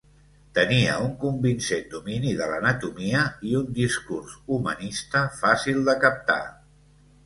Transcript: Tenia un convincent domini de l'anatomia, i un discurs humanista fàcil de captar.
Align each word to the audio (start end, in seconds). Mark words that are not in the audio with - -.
Tenia 0.59 0.95
un 1.07 1.11
convincent 1.23 1.85
domini 1.91 2.33
de 2.41 2.49
l'anatomia, 2.53 3.23
i 3.51 3.55
un 3.63 3.71
discurs 3.83 4.37
humanista 4.59 5.27
fàcil 5.47 5.89
de 5.93 6.01
captar. 6.09 6.45